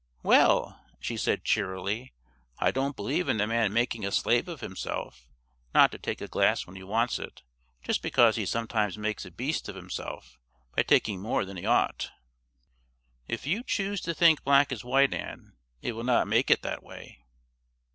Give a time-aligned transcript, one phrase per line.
[0.23, 2.11] "Well," she said cheerily,
[2.57, 5.29] "I don't believe in a man making a slave of himself,
[5.75, 7.43] not to take a glass when he wants it
[7.83, 10.39] just because he sometimes makes a beast of himself
[10.75, 12.09] by taking more than he ought."
[13.27, 15.53] "If you choose to think black is white, Ann,
[15.83, 17.19] it will not make it that way."